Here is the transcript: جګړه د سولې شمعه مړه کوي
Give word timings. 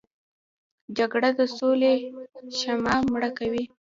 جګړه 0.97 1.29
د 1.39 1.41
سولې 1.57 1.93
شمعه 2.59 2.97
مړه 3.11 3.29
کوي 3.37 3.63